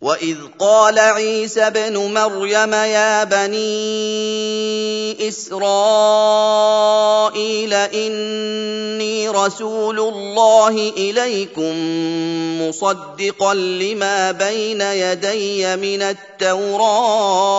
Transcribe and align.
واذ 0.00 0.36
قال 0.58 0.98
عيسى 0.98 1.66
ابن 1.66 1.96
مريم 1.96 2.74
يا 2.74 3.24
بني 3.24 3.68
اسرائيل 5.28 6.14
اني 7.74 9.28
رسول 9.28 10.00
الله 10.00 10.92
اليكم 10.96 11.74
مصدقا 12.62 13.54
لما 13.54 14.30
بين 14.30 14.80
يدي 14.80 15.76
من 15.76 16.02
التوراه 16.02 17.58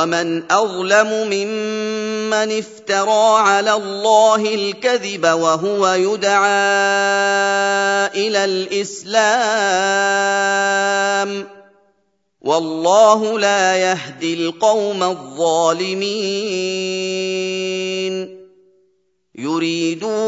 ومن 0.00 0.52
اظلم 0.52 1.28
ممن 1.30 2.58
افترى 2.58 3.38
على 3.38 3.72
الله 3.72 4.54
الكذب 4.54 5.26
وهو 5.26 5.88
يدعى 5.92 6.40
إلى 8.16 8.44
الاسلام 8.44 9.20
والله 12.40 13.38
لا 13.38 13.76
يهدي 13.76 14.34
القوم 14.34 15.02
الظالمين 15.02 16.00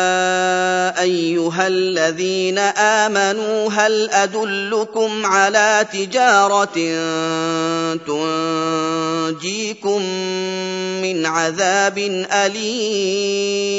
ايها 1.03 1.67
الذين 1.67 2.59
امنوا 2.59 3.71
هل 3.71 4.11
ادلكم 4.11 5.27
على 5.27 5.87
تجاره 5.93 6.75
تنجيكم 8.07 10.03
من 11.03 11.27
عذاب 11.27 11.99
اليم 12.33 13.73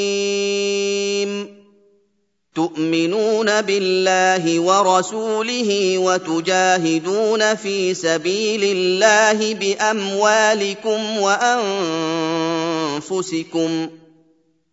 تؤمنون 2.56 3.62
بالله 3.62 4.60
ورسوله 4.60 5.98
وتجاهدون 5.98 7.56
في 7.56 7.94
سبيل 7.94 8.64
الله 8.64 9.54
باموالكم 9.54 11.18
وانفسكم 13.02 13.90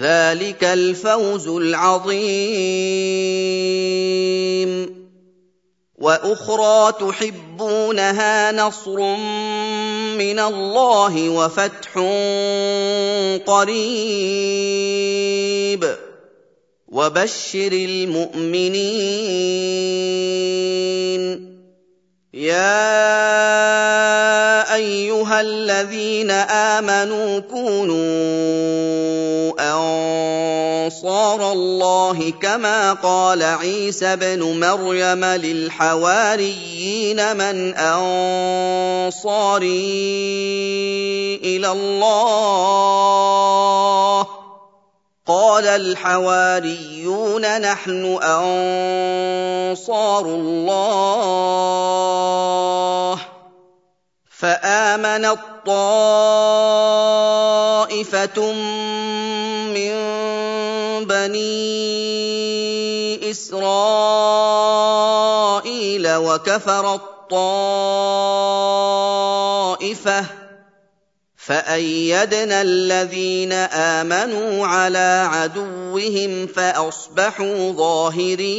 ذلك 0.00 0.64
الفوز 0.64 1.48
العظيم. 1.48 2.66
وأخرى 5.98 6.92
تحبونها 7.00 8.52
نصر 8.52 9.16
من 10.18 10.38
الله 10.38 11.28
وفتح 11.28 11.98
قريب. 13.46 14.36
وبشر 16.88 17.72
المؤمنين. 17.72 18.96
يا 22.34 23.14
أيها 24.74 25.40
الذين 25.40 26.30
آمنوا 26.30 27.38
كونوا 27.38 27.96
أنصار 30.86 31.52
الله 31.52 32.30
كما 32.30 32.92
قال 32.92 33.42
عيسى 33.42 34.06
ابن 34.06 34.60
مريم 34.60 35.24
للحواريين 35.24 37.36
من 37.36 37.74
أنصاري 37.74 39.66
إلى 41.44 41.72
الله. 41.72 42.66
قال 45.26 45.66
الحواريون 45.66 47.60
نحن 47.60 48.18
أنصار 48.22 50.26
الله. 50.26 52.35
فامنت 54.56 55.38
طائفه 55.66 56.52
من 59.74 59.94
بني 61.04 61.70
اسرائيل 63.30 63.76
وكفر 66.16 66.94
الطائفه 66.94 67.56
فايدنا 71.36 72.62
الذين 72.62 73.52
امنوا 73.52 74.66
على 74.66 75.28
عدوهم 75.32 76.46
فاصبحوا 76.46 77.72
ظاهرين 77.72 78.56